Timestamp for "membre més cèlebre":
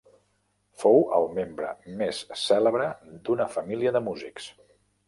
1.35-2.89